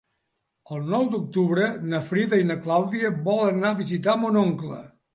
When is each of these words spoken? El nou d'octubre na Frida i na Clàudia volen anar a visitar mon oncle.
El 0.75 0.79
nou 0.93 1.05
d'octubre 1.11 1.69
na 1.93 2.01
Frida 2.07 2.41
i 2.43 2.49
na 2.55 2.57
Clàudia 2.65 3.15
volen 3.31 3.57
anar 3.63 3.75
a 3.77 3.83
visitar 3.87 4.21
mon 4.27 4.47
oncle. 4.47 4.85